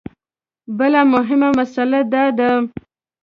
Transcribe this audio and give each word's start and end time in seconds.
بله 0.77 1.01
مهمه 1.13 1.49
مسله 1.59 1.99
دا 2.13 2.23
ده. 2.37 2.49